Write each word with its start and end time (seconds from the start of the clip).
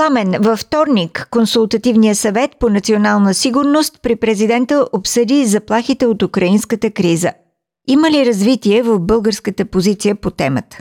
Пламен, 0.00 0.34
във 0.40 0.58
вторник 0.58 1.28
Консултативния 1.30 2.14
съвет 2.14 2.50
по 2.60 2.68
национална 2.68 3.34
сигурност 3.34 4.02
при 4.02 4.16
президента 4.16 4.86
обсъди 4.92 5.44
заплахите 5.44 6.06
от 6.06 6.22
украинската 6.22 6.90
криза. 6.90 7.32
Има 7.88 8.10
ли 8.10 8.26
развитие 8.26 8.82
в 8.82 9.00
българската 9.00 9.64
позиция 9.64 10.14
по 10.14 10.30
темата? 10.30 10.76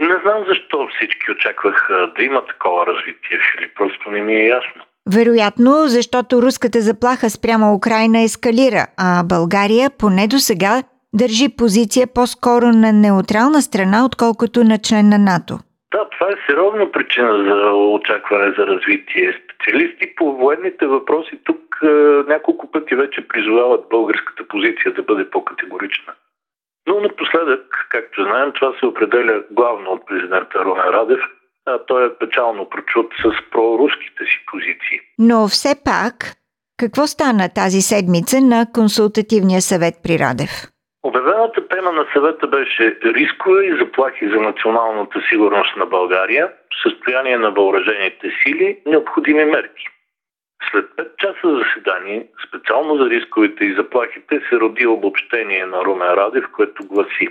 Не 0.00 0.14
знам 0.22 0.44
защо 0.48 0.88
всички 0.96 1.30
очакваха 1.32 1.94
да 2.16 2.22
има 2.22 2.46
такова 2.46 2.86
развитие, 2.86 3.38
или 3.58 3.70
просто 3.78 4.10
не 4.10 4.20
ми 4.20 4.34
е 4.34 4.46
ясно. 4.46 4.82
Вероятно, 5.10 5.88
защото 5.88 6.42
руската 6.42 6.80
заплаха 6.80 7.30
спрямо 7.30 7.74
Украина 7.74 8.22
ескалира, 8.22 8.86
а 8.96 9.24
България 9.24 9.90
поне 9.90 10.28
до 10.28 10.38
сега 10.38 10.82
държи 11.14 11.48
позиция 11.48 12.06
по-скоро 12.06 12.66
на 12.66 12.92
неутрална 12.92 13.62
страна, 13.62 14.04
отколкото 14.04 14.64
на 14.64 14.78
член 14.78 15.08
на 15.08 15.18
НАТО. 15.18 15.58
Да, 15.94 16.08
това 16.08 16.26
е 16.30 16.44
сериозна 16.46 16.92
причина 16.92 17.32
за 17.48 17.72
очакване 17.72 18.54
за 18.58 18.66
развитие. 18.66 19.40
Специалисти 19.44 20.14
по 20.16 20.36
военните 20.36 20.86
въпроси 20.86 21.38
тук 21.44 21.60
е, 21.82 21.86
няколко 22.28 22.70
пъти 22.70 22.94
вече 22.94 23.28
призовават 23.28 23.88
българската 23.90 24.48
позиция 24.48 24.94
да 24.94 25.02
бъде 25.02 25.30
по-категорична. 25.30 26.12
Но 26.86 27.00
напоследък, 27.00 27.86
както 27.90 28.24
знаем, 28.24 28.52
това 28.54 28.72
се 28.80 28.86
определя 28.86 29.42
главно 29.50 29.90
от 29.90 30.06
президента 30.06 30.64
Румен 30.64 30.84
Радев, 30.84 31.20
а 31.66 31.78
той 31.78 32.06
е 32.06 32.14
печално 32.14 32.68
прочут 32.68 33.12
с 33.22 33.50
проруските 33.50 34.24
си 34.24 34.38
позиции. 34.46 35.00
Но 35.18 35.48
все 35.48 35.74
пак, 35.84 36.14
какво 36.78 37.06
стана 37.06 37.48
тази 37.54 37.80
седмица 37.80 38.40
на 38.40 38.66
консултативния 38.74 39.60
съвет 39.62 39.94
при 40.02 40.18
Радев? 40.18 40.73
На 42.04 42.10
съвета 42.12 42.46
беше 42.46 42.98
рискове 43.04 43.64
и 43.64 43.78
заплахи 43.78 44.28
за 44.28 44.40
националната 44.40 45.22
сигурност 45.28 45.76
на 45.76 45.86
България, 45.86 46.52
състояние 46.82 47.38
на 47.38 47.50
въоръжените 47.50 48.32
сили, 48.42 48.78
необходими 48.86 49.44
мерки. 49.44 49.84
След 50.70 50.84
5 50.84 51.16
часа 51.16 51.58
заседание, 51.58 52.26
специално 52.48 52.96
за 52.96 53.10
рисковете 53.10 53.64
и 53.64 53.74
заплахите, 53.74 54.40
се 54.48 54.56
роди 54.56 54.86
обобщение 54.86 55.66
на 55.66 55.84
Румен 55.84 56.10
Радев, 56.10 56.44
което 56.52 56.86
гласи 56.86 57.28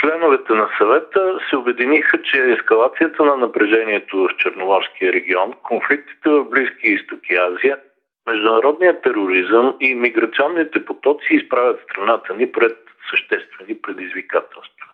Членовете 0.00 0.52
на 0.52 0.68
съвета 0.78 1.38
се 1.50 1.56
обединиха, 1.56 2.22
че 2.22 2.42
ескалацията 2.42 3.24
на 3.24 3.36
напрежението 3.36 4.18
в 4.18 4.36
Черноморския 4.38 5.12
регион, 5.12 5.52
конфликтите 5.62 6.28
в 6.30 6.44
Близки 6.44 6.86
изток 6.88 7.20
и 7.30 7.36
Азия, 7.36 7.78
международният 8.26 9.02
тероризъм 9.02 9.76
и 9.80 9.94
миграционните 9.94 10.84
потоци 10.84 11.26
изправят 11.30 11.80
страната 11.80 12.34
ни 12.34 12.52
пред 12.52 12.85
съществени 13.10 13.82
предизвикателства. 13.82 14.86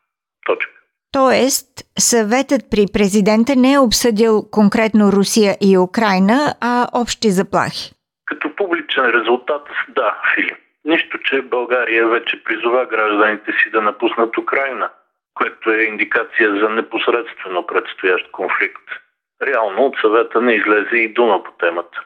Точка. 0.46 0.82
Тоест, 1.12 1.68
съветът 1.98 2.62
при 2.70 2.84
президента 2.92 3.52
не 3.56 3.72
е 3.72 3.78
обсъдил 3.78 4.34
конкретно 4.50 5.12
Русия 5.12 5.52
и 5.68 5.78
Украина, 5.78 6.54
а 6.60 6.86
общи 7.02 7.28
заплахи. 7.30 7.92
Като 8.26 8.56
публичен 8.56 9.04
резултат, 9.04 9.68
да, 9.88 10.16
Филип. 10.34 10.58
Нищо, 10.84 11.18
че 11.18 11.42
България 11.42 12.08
вече 12.08 12.44
призова 12.44 12.86
гражданите 12.86 13.52
си 13.52 13.70
да 13.70 13.82
напуснат 13.82 14.38
Украина, 14.38 14.90
което 15.34 15.70
е 15.70 15.82
индикация 15.82 16.60
за 16.60 16.68
непосредствено 16.68 17.66
предстоящ 17.66 18.30
конфликт. 18.30 18.86
Реално 19.42 19.82
от 19.82 19.96
съвета 20.00 20.40
не 20.40 20.54
излезе 20.54 20.96
и 20.96 21.12
дума 21.12 21.42
по 21.42 21.52
темата. 21.52 22.04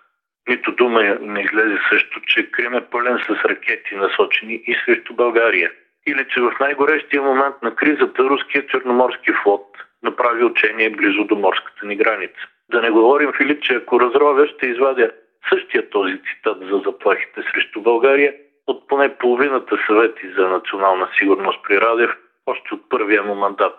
Нито 0.48 0.72
дума 0.72 1.02
не 1.20 1.40
излезе 1.40 1.78
също, 1.88 2.20
че 2.26 2.50
Крим 2.50 2.74
е 2.74 2.86
пълен 2.90 3.18
с 3.18 3.44
ракети 3.44 3.94
насочени 3.94 4.54
и 4.66 4.76
срещу 4.84 5.14
България– 5.14 5.72
или 6.06 6.26
че 6.34 6.40
в 6.40 6.52
най-горещия 6.60 7.22
момент 7.22 7.54
на 7.62 7.74
кризата 7.74 8.22
руският 8.22 8.68
черноморски 8.70 9.32
флот 9.42 9.66
направи 10.02 10.44
учение 10.44 10.90
близо 10.90 11.24
до 11.24 11.36
морската 11.36 11.86
ни 11.86 11.96
граница. 11.96 12.40
Да 12.70 12.82
не 12.82 12.90
говорим, 12.90 13.32
Филип, 13.36 13.62
че 13.62 13.74
ако 13.74 14.00
разровя, 14.00 14.46
ще 14.46 14.66
извадя 14.66 15.10
същия 15.52 15.90
този 15.90 16.12
цитат 16.12 16.58
за 16.70 16.80
заплахите 16.84 17.40
срещу 17.52 17.82
България 17.82 18.34
от 18.66 18.88
поне 18.88 19.14
половината 19.14 19.76
съвети 19.86 20.26
за 20.38 20.48
национална 20.48 21.08
сигурност 21.18 21.58
при 21.68 21.80
Радев, 21.80 22.10
още 22.46 22.74
от 22.74 22.88
първия 22.88 23.22
му 23.22 23.34
мандат. 23.34 23.74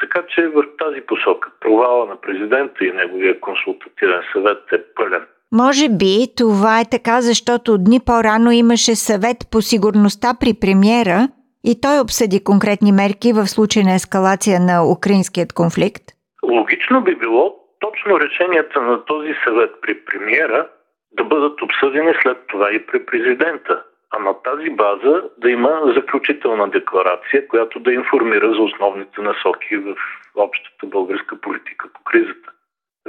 Така 0.00 0.22
че 0.28 0.48
в 0.48 0.64
тази 0.78 1.00
посока 1.00 1.50
провала 1.60 2.06
на 2.06 2.20
президента 2.20 2.84
и 2.84 2.92
неговия 2.92 3.40
консултативен 3.40 4.22
съвет 4.32 4.72
е 4.72 4.82
пълен. 4.94 5.22
Може 5.52 5.88
би 5.88 6.26
това 6.36 6.80
е 6.80 6.90
така, 6.90 7.20
защото 7.20 7.78
дни 7.78 8.00
по-рано 8.06 8.50
имаше 8.50 8.94
съвет 8.94 9.36
по 9.50 9.62
сигурността 9.62 10.28
при 10.40 10.54
премиера, 10.60 11.28
и 11.64 11.80
той 11.80 12.00
обсъди 12.00 12.44
конкретни 12.44 12.92
мерки 12.92 13.32
в 13.32 13.46
случай 13.46 13.82
на 13.82 13.94
ескалация 13.94 14.60
на 14.60 14.92
украинският 14.92 15.52
конфликт? 15.52 16.02
Логично 16.42 17.04
би 17.04 17.14
било 17.14 17.54
точно 17.80 18.20
решенията 18.20 18.82
на 18.82 19.04
този 19.04 19.34
съвет 19.44 19.70
при 19.82 20.04
премиера 20.04 20.68
да 21.12 21.24
бъдат 21.24 21.62
обсъдени 21.62 22.12
след 22.22 22.38
това 22.46 22.72
и 22.72 22.86
при 22.86 23.06
президента. 23.06 23.82
А 24.10 24.18
на 24.18 24.34
тази 24.42 24.70
база 24.70 25.22
да 25.38 25.50
има 25.50 25.92
заключителна 25.96 26.70
декларация, 26.70 27.48
която 27.48 27.80
да 27.80 27.92
информира 27.92 28.54
за 28.54 28.62
основните 28.62 29.20
насоки 29.20 29.76
в 29.76 29.94
общата 30.36 30.86
българска 30.86 31.40
политика 31.40 31.88
по 31.94 32.02
кризата. 32.04 32.52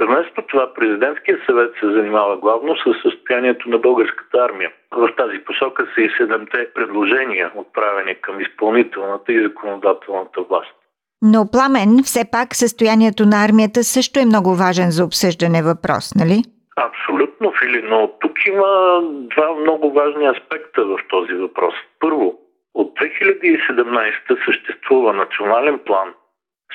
Вместо 0.00 0.42
това 0.42 0.74
президентския 0.74 1.38
съвет 1.46 1.74
се 1.80 1.86
занимава 1.86 2.36
главно 2.36 2.76
с 2.76 3.02
състоянието 3.02 3.68
на 3.68 3.78
българската 3.78 4.38
армия. 4.38 4.72
В 4.92 5.08
тази 5.16 5.38
посока 5.38 5.86
са 5.94 6.00
и 6.00 6.10
седемте 6.18 6.72
предложения, 6.74 7.52
отправени 7.54 8.14
към 8.14 8.40
изпълнителната 8.40 9.32
и 9.32 9.42
законодателната 9.42 10.40
власт. 10.42 10.74
Но 11.22 11.50
пламен, 11.52 12.02
все 12.04 12.30
пак 12.32 12.54
състоянието 12.54 13.26
на 13.26 13.44
армията 13.44 13.84
също 13.84 14.20
е 14.20 14.24
много 14.24 14.54
важен 14.54 14.90
за 14.90 15.04
обсъждане 15.04 15.62
въпрос, 15.62 16.14
нали? 16.14 16.38
Абсолютно, 16.76 17.52
Фили, 17.58 17.82
но 17.82 18.10
тук 18.20 18.46
има 18.46 19.00
два 19.34 19.54
много 19.54 19.92
важни 19.92 20.26
аспекта 20.26 20.84
в 20.84 20.98
този 21.08 21.34
въпрос. 21.34 21.74
Първо, 22.00 22.38
от 22.74 22.98
2017 22.98 24.44
съществува 24.44 25.12
национален 25.12 25.78
план 25.86 26.14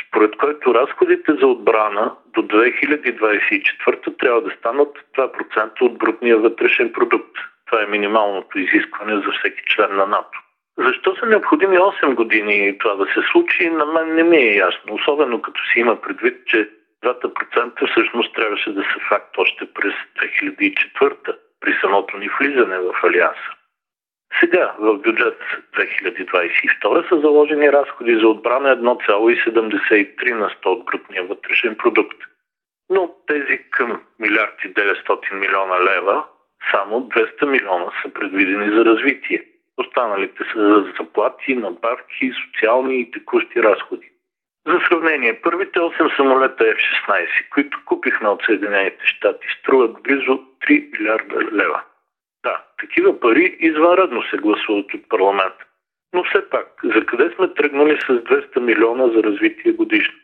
според 0.07 0.37
който 0.37 0.73
разходите 0.73 1.33
за 1.33 1.47
отбрана 1.47 2.15
до 2.33 2.41
2024 2.41 4.19
трябва 4.19 4.41
да 4.41 4.51
станат 4.59 4.97
2% 5.17 5.81
от 5.81 5.97
брутния 5.97 6.37
вътрешен 6.37 6.91
продукт. 6.93 7.37
Това 7.65 7.83
е 7.83 7.85
минималното 7.85 8.59
изискване 8.59 9.15
за 9.15 9.31
всеки 9.31 9.63
член 9.65 9.95
на 9.95 10.05
НАТО. 10.05 10.39
Защо 10.77 11.15
са 11.15 11.25
необходими 11.25 11.77
8 11.77 12.13
години 12.13 12.77
това 12.77 12.95
да 12.95 13.05
се 13.05 13.21
случи, 13.31 13.69
на 13.69 13.85
мен 13.85 14.15
не 14.15 14.23
ми 14.23 14.37
е 14.37 14.55
ясно. 14.55 14.93
Особено 14.93 15.41
като 15.41 15.61
си 15.73 15.79
има 15.79 16.01
предвид, 16.01 16.47
че 16.47 16.69
2% 17.03 17.91
всъщност 17.91 18.35
трябваше 18.35 18.73
да 18.73 18.81
са 18.81 18.99
факт 19.09 19.37
още 19.37 19.73
през 19.73 19.93
2004 20.37 21.35
при 21.59 21.77
самото 21.81 22.17
ни 22.17 22.29
влизане 22.39 22.77
в 22.79 22.93
Алианса. 23.03 23.58
Сега 24.39 24.75
в 24.79 24.97
бюджет 24.97 25.39
2022 25.75 27.09
са 27.09 27.19
заложени 27.21 27.71
разходи 27.71 28.15
за 28.15 28.27
отбрана 28.27 28.77
1,73 28.77 30.33
на 30.33 30.49
100 30.49 30.65
от 30.65 30.85
брутния 30.85 31.23
вътрешен 31.23 31.75
продукт. 31.75 32.17
Но 32.89 33.15
тези 33.27 33.59
към 33.71 34.01
милиарди 34.19 34.73
900 34.73 35.33
милиона 35.33 35.83
лева, 35.83 36.25
само 36.71 37.01
200 37.01 37.45
милиона 37.45 37.91
са 38.01 38.13
предвидени 38.13 38.75
за 38.75 38.85
развитие. 38.85 39.43
Останалите 39.77 40.43
са 40.53 40.59
за 40.59 40.93
заплати, 40.99 41.55
надбавки, 41.55 42.31
социални 42.45 42.99
и 42.99 43.11
текущи 43.11 43.63
разходи. 43.63 44.09
За 44.67 44.79
сравнение, 44.87 45.41
първите 45.41 45.79
8 45.79 46.15
самолета 46.15 46.63
F-16, 46.63 47.49
които 47.49 47.81
купихме 47.85 48.29
от 48.29 48.43
Съединените 48.45 49.05
щати, 49.05 49.47
струват 49.59 50.03
близо 50.03 50.43
3 50.67 50.99
милиарда 50.99 51.51
лева. 51.51 51.83
Да, 52.43 52.63
такива 52.79 53.19
пари 53.19 53.57
извънредно 53.59 54.23
се 54.23 54.37
гласуват 54.37 54.93
от 54.93 55.09
парламент. 55.09 55.55
Но 56.13 56.23
все 56.23 56.49
пак, 56.49 56.67
за 56.83 57.05
къде 57.05 57.35
сме 57.35 57.53
тръгнали 57.53 57.97
с 58.01 58.07
200 58.07 58.59
милиона 58.59 59.07
за 59.07 59.23
развитие 59.23 59.71
годишно? 59.71 60.15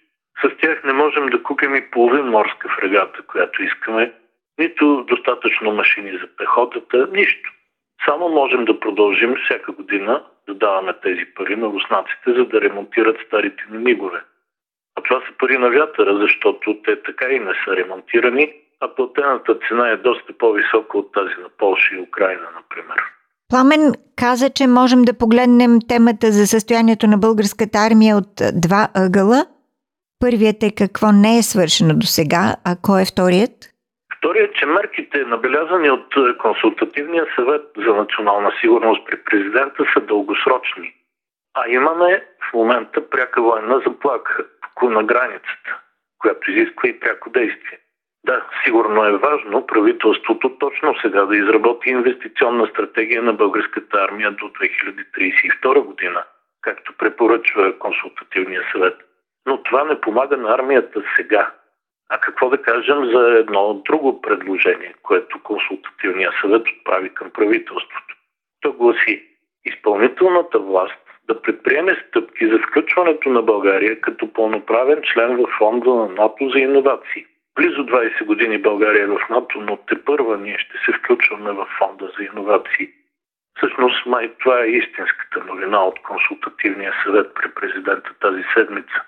С 0.44 0.58
тях 0.62 0.84
не 0.84 0.94
можем 0.94 1.26
да 1.26 1.44
купим 1.44 1.76
и 1.76 1.92
половин 1.92 2.26
морска 2.26 2.70
фрегата, 2.80 3.22
която 3.22 3.64
искаме, 3.64 4.14
нито 4.58 5.06
достатъчно 5.08 5.72
машини 5.72 6.12
за 6.12 6.28
пехотата, 6.38 7.08
нищо. 7.12 7.52
Само 8.06 8.30
можем 8.30 8.66
да 8.66 8.80
продължим 8.80 9.36
всяка 9.36 9.72
година 9.72 10.24
да 10.48 10.54
даваме 10.54 10.94
тези 11.04 11.26
пари 11.36 11.56
на 11.56 11.68
руснаците, 11.68 12.34
за 12.34 12.46
да 12.46 12.62
ремонтират 12.62 13.18
старите 13.28 13.64
ни 13.72 13.78
мигове. 13.78 14.22
А 14.96 15.02
това 15.02 15.22
са 15.22 15.38
пари 15.38 15.58
на 15.58 15.70
вятъра, 15.70 16.18
защото 16.18 16.82
те 16.84 17.04
така 17.04 17.26
и 17.28 17.40
не 17.40 17.54
са 17.66 17.76
ремонтирани 17.76 18.54
а 18.80 18.96
платената 18.96 19.56
цена 19.68 19.90
е 19.90 19.98
доста 19.98 20.34
по-висока 20.38 20.98
от 20.98 21.12
тази 21.14 21.36
на 21.42 21.50
Польша 21.58 21.96
и 21.96 22.02
Украина, 22.02 22.48
например. 22.56 22.98
Пламен 23.50 23.94
каза, 24.16 24.50
че 24.50 24.68
можем 24.68 25.02
да 25.02 25.18
погледнем 25.18 25.80
темата 25.90 26.28
за 26.32 26.48
състоянието 26.48 27.08
на 27.08 27.18
българската 27.18 27.78
армия 27.90 28.18
от 28.18 28.34
два 28.54 28.88
ъгъла. 29.06 29.46
Първият 30.20 30.64
е 30.64 30.76
какво 30.78 31.08
не 31.12 31.38
е 31.38 31.44
свършено 31.44 31.94
до 31.94 32.06
сега, 32.06 32.56
а 32.66 32.76
кой 32.82 33.02
е 33.02 33.12
вторият? 33.14 33.56
Вторият, 34.18 34.56
че 34.56 34.66
мерките, 34.66 35.18
набелязани 35.26 35.90
от 35.90 36.08
Консултативния 36.38 37.26
съвет 37.36 37.66
за 37.78 37.94
национална 37.94 38.52
сигурност 38.62 39.02
при 39.08 39.24
президента, 39.24 39.84
са 39.94 40.02
дългосрочни. 40.02 40.94
А 41.54 41.70
имаме 41.70 42.26
в 42.50 42.54
момента 42.54 43.10
пряка 43.10 43.42
военна 43.42 43.82
заплаха 43.88 44.46
на 44.84 45.04
границата, 45.04 45.80
която 46.18 46.52
изисква 46.52 46.90
и 46.90 47.00
пряко 47.00 47.30
действие. 47.30 47.80
Да, 48.26 48.46
сигурно 48.64 49.06
е 49.06 49.18
важно 49.18 49.68
правителството 49.68 50.58
точно 50.60 50.96
сега 51.02 51.26
да 51.26 51.38
изработи 51.38 51.90
инвестиционна 51.90 52.68
стратегия 52.68 53.24
на 53.24 53.34
българската 53.34 53.98
армия 53.98 54.32
до 54.32 54.46
2032 54.46 55.80
година, 55.80 56.24
както 56.62 56.94
препоръчва 56.98 57.80
консултативния 57.80 58.64
съвет. 58.72 58.96
Но 59.46 59.64
това 59.64 59.84
не 59.84 60.02
помага 60.02 60.38
на 60.38 60.54
армията 60.54 61.04
сега. 61.16 61.52
А 62.10 62.18
какво 62.18 62.50
да 62.50 62.62
кажем 62.62 63.06
за 63.06 63.38
едно 63.40 63.74
друго 63.74 64.22
предложение, 64.22 64.94
което 65.04 65.44
консултативния 65.44 66.32
съвет 66.42 66.68
отправи 66.68 67.10
към 67.10 67.30
правителството? 67.30 68.16
То 68.62 68.74
гласи 68.74 69.24
изпълнителната 69.66 70.60
власт 70.60 71.06
да 71.28 71.42
предприеме 71.42 72.04
стъпки 72.08 72.48
за 72.48 72.60
включването 72.60 73.30
на 73.30 73.42
България 73.42 74.02
като 74.02 74.34
пълноправен 74.34 75.02
член 75.14 75.38
в 75.38 75.48
фонда 75.58 75.90
на 75.90 76.08
НАТО 76.08 76.50
за 76.50 76.60
иновации. 76.60 77.26
Близо 77.56 77.86
20 77.86 78.26
години 78.26 78.58
България 78.58 79.04
е 79.04 79.08
в 79.08 79.20
НАТО, 79.30 79.62
но 79.62 79.78
те 79.78 80.04
първа 80.06 80.38
ние 80.38 80.58
ще 80.58 80.78
се 80.78 80.98
включваме 80.98 81.52
в 81.52 81.68
фонда 81.78 82.12
за 82.18 82.24
иновации. 82.24 82.90
Всъщност, 83.58 84.06
май 84.06 84.32
това 84.40 84.62
е 84.62 84.68
истинската 84.68 85.44
новина 85.44 85.84
от 85.84 86.02
консултативния 86.02 86.94
съвет 87.04 87.34
при 87.34 87.52
президента 87.52 88.14
тази 88.22 88.44
седмица. 88.54 89.02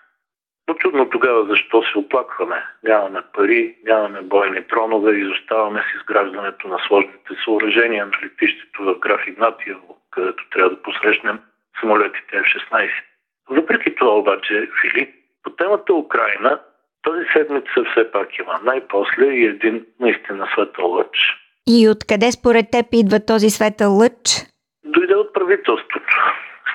Но 0.68 0.74
чудно 0.74 1.10
тогава 1.10 1.46
защо 1.46 1.84
се 1.84 1.98
оплакваме. 1.98 2.66
Нямаме 2.84 3.22
пари, 3.34 3.76
нямаме 3.86 4.22
бойни 4.22 4.68
тронове, 4.68 5.12
изоставаме 5.12 5.82
с 5.82 5.96
изграждането 5.96 6.68
на 6.68 6.80
сложните 6.88 7.34
съоръжения 7.44 8.06
на 8.06 8.12
летището 8.24 8.84
в 8.84 9.00
граф 9.00 9.28
Игнатиево, 9.28 9.98
където 10.12 10.50
трябва 10.50 10.70
да 10.70 10.82
посрещнем 10.82 11.40
самолетите 11.80 12.36
F-16. 12.36 12.90
Въпреки 13.50 13.96
това 13.96 14.18
обаче, 14.18 14.70
Филип, 14.82 15.16
по 15.44 15.50
темата 15.50 15.94
Украина 15.94 16.60
тази 17.08 17.26
седмица 17.34 17.92
все 17.92 18.12
пак 18.12 18.40
има 18.40 18.60
най-после 18.64 19.26
и 19.26 19.46
един 19.46 19.86
наистина 20.00 20.48
светъл 20.54 20.92
лъч. 20.92 21.18
И 21.68 21.90
откъде 21.90 22.32
според 22.32 22.66
теб 22.72 22.86
идва 22.92 23.26
този 23.26 23.50
светъл 23.50 23.98
лъч? 23.98 24.20
Дойде 24.86 25.16
от 25.16 25.34
правителството. 25.34 26.16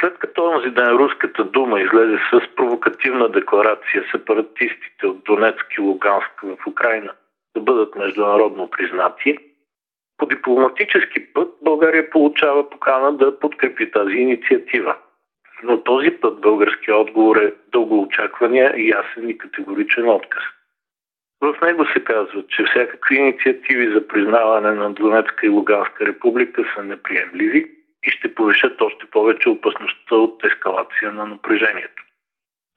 След 0.01 0.19
като 0.19 0.45
онзи 0.45 0.71
ден 0.71 0.89
Руската 0.89 1.45
дума 1.45 1.81
излезе 1.81 2.19
с 2.33 2.55
провокативна 2.57 3.29
декларация 3.29 4.05
сепаратистите 4.11 5.07
от 5.07 5.25
Донецк 5.25 5.67
и 5.79 5.81
Луганск 5.81 6.41
в 6.43 6.67
Украина 6.67 7.13
да 7.57 7.61
бъдат 7.61 7.97
международно 7.97 8.71
признати, 8.71 9.39
по 10.19 10.27
дипломатически 10.27 11.33
път 11.33 11.49
България 11.63 12.11
получава 12.11 12.71
покана 12.71 13.13
да 13.13 13.39
подкрепи 13.39 13.91
тази 13.91 14.15
инициатива. 14.15 14.97
Но 15.63 15.83
този 15.83 16.11
път 16.11 16.41
българския 16.41 16.97
отговор 16.97 17.37
е 17.37 17.55
дългоочаквания, 17.73 18.75
ясен 18.77 19.29
и 19.29 19.39
категоричен 19.39 20.09
отказ. 20.09 20.43
В 21.41 21.57
него 21.63 21.87
се 21.87 22.05
казва, 22.05 22.45
че 22.49 22.65
всякакви 22.65 23.17
инициативи 23.17 23.93
за 23.93 24.09
признаване 24.09 24.71
на 24.71 24.93
Донецка 24.93 25.47
и 25.47 25.49
Луганска 25.49 26.07
република 26.07 26.65
са 26.75 26.85
неприемливи 26.85 27.71
и 28.07 28.11
ще 28.11 28.35
повишат 28.35 28.81
още 28.81 29.07
повече 29.07 29.49
опасността 29.49 30.15
от 30.15 30.45
ескалация 30.45 31.13
на 31.13 31.27
напрежението. 31.27 32.03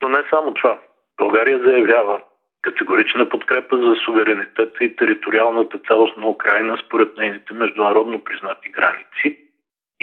Но 0.01 0.09
не 0.09 0.23
само 0.29 0.53
това. 0.53 0.79
България 1.17 1.59
заявява 1.59 2.21
категорична 2.61 3.29
подкрепа 3.29 3.77
за 3.77 3.95
суверенитета 4.05 4.83
и 4.83 4.95
териториалната 4.95 5.79
цялост 5.87 6.17
на 6.17 6.27
Украина 6.27 6.77
според 6.85 7.17
нейните 7.17 7.53
международно 7.53 8.23
признати 8.23 8.69
граници 8.69 9.44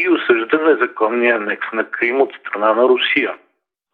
и 0.02 0.08
осъжда 0.08 0.58
незаконния 0.58 1.36
анекс 1.36 1.66
на 1.72 1.84
Крим 1.90 2.20
от 2.20 2.32
страна 2.40 2.72
на 2.74 2.82
Русия. 2.82 3.34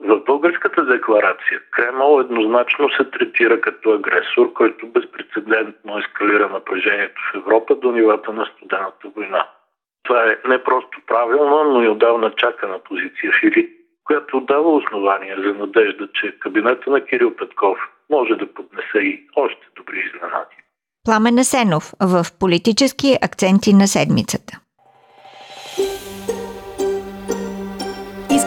В 0.01 0.21
българската 0.27 0.85
декларация 0.85 1.61
Кремъл 1.71 2.21
еднозначно 2.21 2.91
се 2.91 3.05
третира 3.05 3.61
като 3.61 3.93
агресор, 3.93 4.53
който 4.53 4.87
безпредседентно 4.87 5.99
ескалира 5.99 6.49
напрежението 6.49 7.21
в 7.33 7.37
Европа 7.37 7.75
до 7.75 7.93
нивата 7.93 8.33
на 8.33 8.47
студената 8.47 9.09
война. 9.17 9.47
Това 10.03 10.25
е 10.25 10.49
не 10.49 10.65
просто 10.65 11.01
правилна, 11.07 11.65
но 11.65 11.83
и 11.83 11.89
отдавна 11.89 12.31
чакана 12.31 12.79
позиция 12.79 13.33
Фили, 13.41 13.71
която 14.05 14.41
дава 14.41 14.75
основания 14.75 15.37
за 15.43 15.55
надежда, 15.55 16.09
че 16.15 16.39
кабинета 16.39 16.91
на 16.91 17.05
Кирил 17.05 17.37
Петков 17.37 17.79
може 18.11 18.35
да 18.35 18.55
поднесе 18.55 18.99
и 18.99 19.27
още 19.37 19.67
добри 19.77 19.99
изненади. 19.99 20.57
Пламен 21.05 21.39
Асенов 21.39 21.93
в 22.03 22.25
политически 22.41 23.17
акценти 23.23 23.75
на 23.75 23.87
седмицата. 23.87 24.68